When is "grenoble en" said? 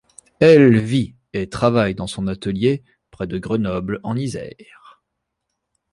3.37-4.17